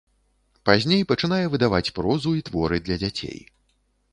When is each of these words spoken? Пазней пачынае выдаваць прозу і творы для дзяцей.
Пазней 0.69 1.03
пачынае 1.11 1.43
выдаваць 1.55 1.91
прозу 1.99 2.35
і 2.39 2.45
творы 2.51 2.83
для 2.89 2.97
дзяцей. 3.05 3.39